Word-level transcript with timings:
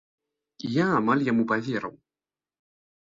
І 0.67 0.71
я 0.83 0.87
амаль 1.01 1.23
яму 1.31 1.43
паверыў. 1.51 1.95